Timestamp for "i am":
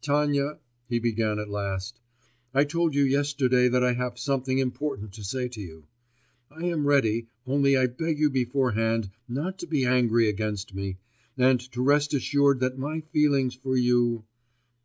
6.52-6.86